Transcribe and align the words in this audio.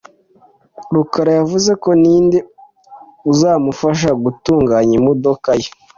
rukara 0.95 1.31
yavuze 1.39 1.71
ko 1.83 1.89
ninde 2.01 2.39
uzamufasha 3.31 4.09
gutunganya 4.23 4.93
imodoka 4.99 5.49
ye? 5.61 5.69